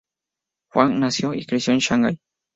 [0.73, 2.19] Huang nació y creció en Shanghai.